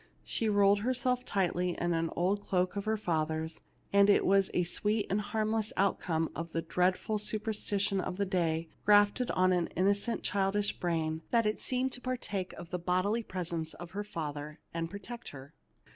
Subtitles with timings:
[0.23, 3.61] She rolled herself tightly in an old cloak of her father's,
[3.93, 8.25] and it was a sweet and harmless outcome of the dreadful supersti tion of the
[8.25, 13.21] day, grafted on an innocent childish brain, that it seemed to partake of the bodily
[13.21, 15.53] presence of her father, and protect her.